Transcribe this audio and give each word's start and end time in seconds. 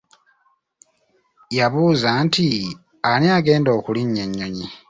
Yabuuza 1.57 2.09
nti 2.25 2.47
ani 3.11 3.27
agenda 3.37 3.69
okulinnya 3.77 4.21
ennyonyi? 4.27 4.67